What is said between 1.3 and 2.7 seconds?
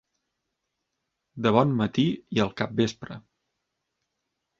De bon matí i al